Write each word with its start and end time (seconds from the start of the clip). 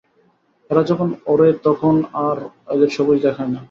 এরা 0.69 0.81
যখন 0.89 1.09
ওড়ে 1.27 1.49
তখন 1.65 1.95
আর 2.25 2.37
এদের 2.73 2.89
সবুজ 2.95 3.17
দেখায় 3.25 3.49
না। 3.51 3.59